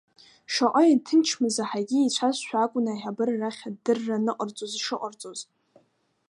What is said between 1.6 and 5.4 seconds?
аҳагьы еицәазшәа акәын аиҳабыра рахь адырра аныҟарҵоз ишыҟарҵоз.